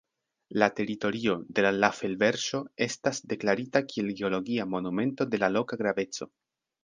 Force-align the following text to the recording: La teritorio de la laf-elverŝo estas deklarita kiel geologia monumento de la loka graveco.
La 0.61 0.67
teritorio 0.77 1.33
de 1.59 1.65
la 1.65 1.71
laf-elverŝo 1.83 2.61
estas 2.87 3.21
deklarita 3.33 3.83
kiel 3.91 4.09
geologia 4.21 4.67
monumento 4.77 5.29
de 5.35 5.43
la 5.45 5.51
loka 5.59 5.79
graveco. 5.83 6.29